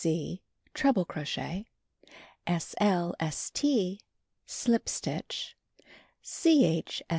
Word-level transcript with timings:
c. 0.03 0.41
treble 0.73 1.05
crochet 1.05 1.63
sl.st. 2.47 4.01
slip 4.47 4.89
stitch 4.89 5.55
ch. 6.23 7.01